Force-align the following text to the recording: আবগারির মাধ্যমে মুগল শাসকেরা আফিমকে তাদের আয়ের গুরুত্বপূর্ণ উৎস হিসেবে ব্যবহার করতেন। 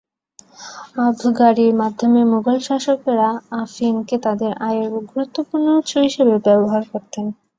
আবগারির 1.05 1.73
মাধ্যমে 1.81 2.21
মুগল 2.31 2.57
শাসকেরা 2.67 3.29
আফিমকে 3.61 4.15
তাদের 4.25 4.51
আয়ের 4.67 4.91
গুরুত্বপূর্ণ 5.09 5.65
উৎস 5.79 5.93
হিসেবে 6.07 6.35
ব্যবহার 6.45 6.83
করতেন। 6.91 7.25